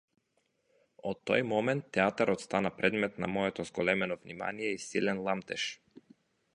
[1.09, 5.73] Од тој момент театарот стана предмет на моето зголемено внимание и силен ламтеж.